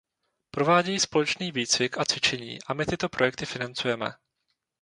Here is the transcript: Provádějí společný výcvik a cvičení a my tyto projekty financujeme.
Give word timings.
Provádějí 0.51 0.99
společný 0.99 1.51
výcvik 1.51 1.97
a 1.97 2.05
cvičení 2.05 2.59
a 2.67 2.73
my 2.73 2.85
tyto 2.85 3.09
projekty 3.09 3.45
financujeme. 3.45 4.11